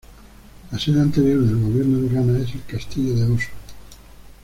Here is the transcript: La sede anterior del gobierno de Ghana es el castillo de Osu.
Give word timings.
La 0.71 0.79
sede 0.79 0.99
anterior 0.99 1.43
del 1.45 1.61
gobierno 1.61 1.99
de 1.99 2.09
Ghana 2.09 2.39
es 2.39 2.55
el 2.55 2.65
castillo 2.65 3.13
de 3.13 3.33
Osu. 3.35 3.49